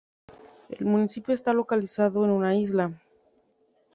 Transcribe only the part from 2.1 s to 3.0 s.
en una isla.